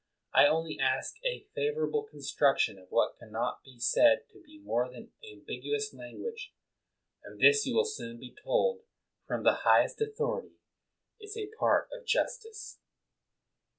[0.33, 4.89] I only ask a favorable construction of what can not be said to be more
[4.89, 6.55] than ambiguous lan guage,
[7.23, 8.81] and this you will soon be told,
[9.27, 10.55] from the highest authority,
[11.19, 12.79] is a part of justice.